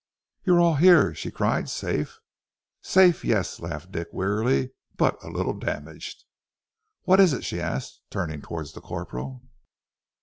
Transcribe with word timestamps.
"You 0.45 0.55
are 0.55 0.59
all 0.59 0.77
here?" 0.77 1.13
she 1.13 1.29
cried. 1.29 1.69
"Safe?" 1.69 2.19
"Safe! 2.81 3.23
Yes," 3.23 3.59
laughed 3.59 3.91
Dick 3.91 4.07
weakly. 4.11 4.71
"But 4.97 5.23
a 5.23 5.29
little 5.29 5.53
damaged." 5.53 6.25
"What 7.03 7.19
is 7.19 7.33
it?" 7.33 7.43
she 7.43 7.61
asked, 7.61 8.01
turning 8.09 8.41
towards 8.41 8.73
the 8.73 8.81
corporal. 8.81 9.43